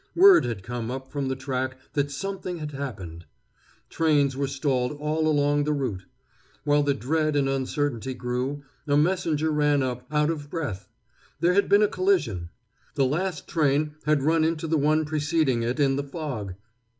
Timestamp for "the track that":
1.27-2.09